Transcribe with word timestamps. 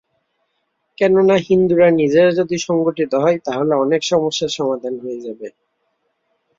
কেননা, 0.97 1.35
হিন্দুরা 1.47 1.87
নিজেরা 1.91 2.31
যদি 2.31 2.55
সংগঠিত 2.59 3.11
হয়, 3.15 3.37
তাহলে 3.45 3.73
অনেক 3.75 4.01
সমস্যার 4.03 4.49
সমাধান 4.49 4.93
হয়ে 4.99 5.19
যাবে। 5.21 5.47